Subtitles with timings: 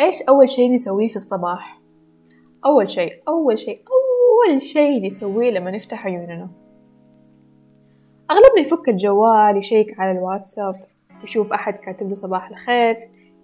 [0.00, 1.78] إيش أول شيء نسويه في الصباح؟
[2.64, 6.48] أول شيء أول شيء أول شيء نسويه لما نفتح عيوننا.
[8.30, 10.84] أغلبنا يفك الجوال يشيك على الواتساب
[11.24, 12.96] يشوف أحد كاتب له صباح الخير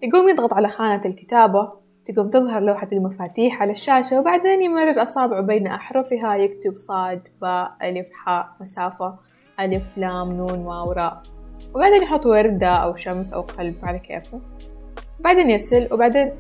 [0.02, 1.72] يقوم يضغط على خانة الكتابة
[2.04, 8.12] تقوم تظهر لوحة المفاتيح على الشاشة وبعدين يمرر أصابعه بين أحرفها يكتب صاد باء ألف
[8.12, 9.14] حاء مسافة
[9.60, 11.22] ألف لام نون واو راء.
[11.74, 14.40] وبعدين يحط وردة أو شمس أو قلب على كيفه.
[15.24, 16.32] بعدين يرسل وبعدين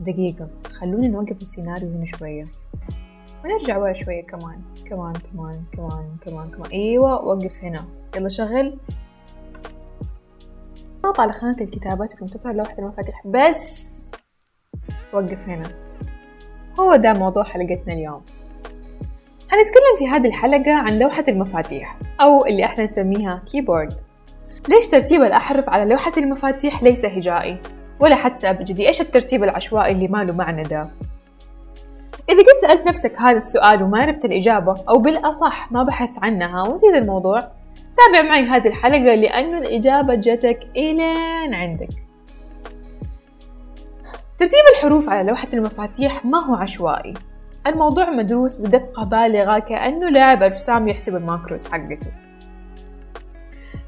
[0.00, 2.48] دقيقة خلونا نوقف السيناريو هنا شوية.
[3.44, 6.70] ونرجع ورا شوية كمان كمان كمان كمان كمان كمان.
[6.70, 7.84] أيوة وقف هنا.
[8.16, 8.78] يلا شغل.
[11.02, 13.26] ضغط على خانة الكتابات تظهر لوحة المفاتيح.
[13.26, 14.10] بس
[15.12, 15.70] وقف هنا.
[16.80, 18.22] هو ده موضوع حلقتنا اليوم.
[19.52, 24.07] هنتكلم في هذه الحلقة عن لوحة المفاتيح أو اللي إحنا نسميها كيبورد
[24.68, 27.58] ليش ترتيب الأحرف على لوحة المفاتيح ليس هجائي؟
[28.00, 30.88] ولا حتى أبجدي إيش الترتيب العشوائي اللي ما له معنى ده؟
[32.30, 36.94] إذا كنت سألت نفسك هذا السؤال وما عرفت الإجابة أو بالأصح ما بحث عنها ونسيت
[36.94, 37.40] الموضوع
[37.96, 41.88] تابع معي هذه الحلقة لأنه الإجابة جتك إلين عندك.
[44.38, 47.14] ترتيب الحروف على لوحة المفاتيح ما هو عشوائي؟
[47.66, 52.27] الموضوع مدروس بدقة بالغة كأنه لاعب أجسام يحسب الماكروس حقته.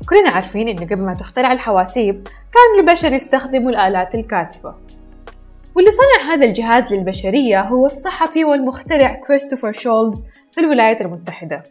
[0.09, 4.75] كلنا عارفين إنه قبل ما تخترع الحواسيب كان البشر يستخدموا الآلات الكاتبة.
[5.77, 11.62] واللي صنع هذا الجهاز للبشرية هو الصحفي والمخترع كريستوفر شولز في الولايات المتحدة.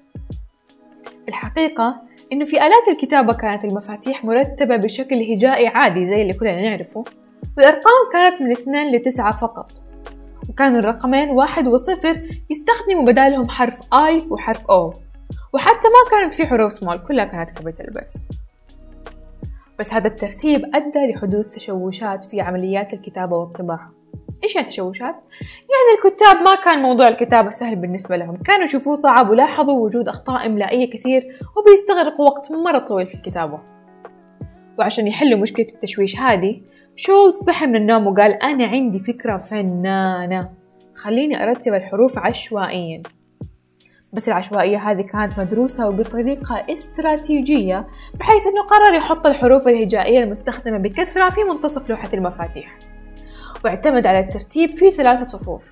[1.30, 2.02] الحقيقة
[2.34, 7.04] إنه في آلات الكتابة كانت المفاتيح مرتبة بشكل هجائي عادي زي اللي كلنا نعرفه
[7.58, 9.72] والأرقام كانت من اثنين لتسعة فقط.
[10.50, 15.09] وكانوا الرقمين واحد وصفر يستخدموا بدالهم حرف I وحرف O.
[15.54, 18.24] وحتى ما كانت في حروف سمول كلها كانت capital بس.
[19.80, 23.92] بس هذا الترتيب أدى لحدوث تشوشات في عمليات الكتابة والطباعة.
[24.44, 28.38] إيش يعني تشوشات؟ يعني الكتاب ما كان موضوع الكتابة سهل بالنسبة لهم.
[28.38, 33.60] كانوا يشوفوه صعب ولاحظوا وجود أخطاء إملائية كثير وبيستغرقوا وقت مرة طويل في الكتابة.
[34.80, 36.62] وعشان يحلوا مشكلة التشويش هذه
[36.96, 40.50] شولز صحي من النوم وقال أنا عندي فكرة فنانة.
[40.96, 43.04] خليني أرتب الحروف عشوائيا.
[44.14, 51.30] بس العشوائية هذه كانت مدروسة وبطريقة استراتيجية بحيث أنه قرر يحط الحروف الهجائية المستخدمة بكثرة
[51.30, 52.78] في منتصف لوحة المفاتيح
[53.66, 55.64] واعتمد على الترتيب في ثلاثة صفوف.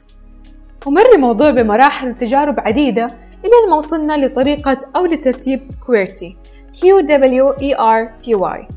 [0.86, 3.06] ومر الموضوع بمراحل وتجارب عديدة
[3.46, 6.38] إلى ما وصلنا لطريقة أو لترتيب كويرتي
[6.74, 8.72] Q W E R T Y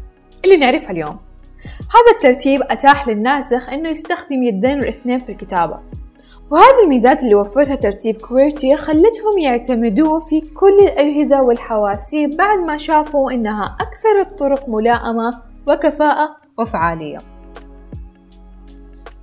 [0.44, 1.18] اللي نعرفها اليوم.
[1.64, 5.80] هذا الترتيب أتاح للناسخ أنه يستخدم يدين الاثنين في الكتابة.
[6.50, 13.32] وهذه الميزات اللي وفرها ترتيب كويرتي خلتهم يعتمدوه في كل الأجهزة والحواسيب بعد ما شافوا
[13.32, 17.18] إنها أكثر الطرق ملائمة وكفاءة وفعالية.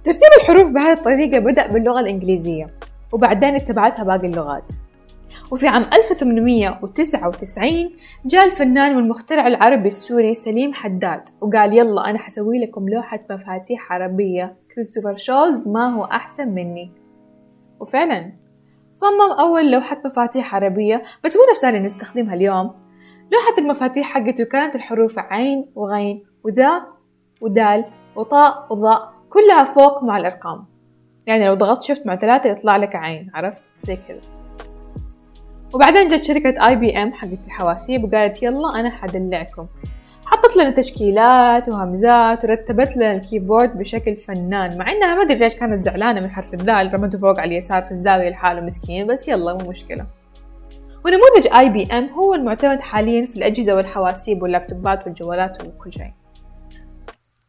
[0.03, 2.69] ترتيب الحروف بهذه الطريقة بدأ باللغة الإنجليزية
[3.11, 4.71] وبعدين اتبعتها باقي اللغات.
[5.51, 7.89] وفي عام 1899
[8.25, 14.55] جاء الفنان والمخترع العربي السوري سليم حداد وقال يلا أنا حسوي لكم لوحة مفاتيح عربية.
[14.75, 17.06] كريستوفر شولز ما هو أحسن مني.
[17.79, 18.33] وفعلا.
[18.91, 22.73] صمم أول لوحة مفاتيح عربية بس مو نفسها اللي نستخدمها اليوم.
[23.31, 26.87] لوحة المفاتيح حقته كانت الحروف عين وغين وذا
[27.41, 27.85] ودال
[28.15, 30.65] وطاء وضاء كلها فوق مع الأرقام.
[31.27, 34.21] يعني لو ضغطت shift مع ثلاثة يطلع لك عين عرفت؟ زي كذا.
[35.73, 39.67] وبعدين جت شركة IBM حقت الحواسيب وقالت يلا أنا حدلعكم.
[40.31, 45.55] حطت لنا تشكيلات وهمزات ورتبت لنا ال keyboard بشكل فنان مع إنها ما أدري ليش
[45.55, 49.53] كانت زعلانة من حرف الدال رمته فوق على اليسار في الزاوية لحاله مسكين بس يلا
[49.53, 50.05] مو مشكلة.
[51.05, 56.11] ونموذج IBM هو المعتمد حاليا في الأجهزة والحواسيب واللابتوبات والجوالات وكل شيء.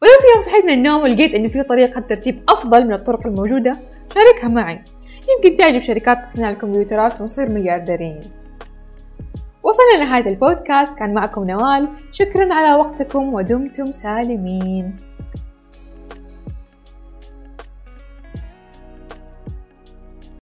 [0.02, 3.76] ولو في يوم صحيت من النوم ولقيت انه في طريقة ترتيب أفضل من الطرق الموجودة
[4.14, 4.80] شاركها معي.
[5.28, 8.37] يمكن تعجب شركات تصنيع الكمبيوترات ونصير مليارديرين.
[9.68, 10.98] وصلنا لنهاية البودكاست.
[10.98, 11.88] كان معكم نوال.
[12.12, 15.07] شكرا على وقتكم ودمتم سالمين.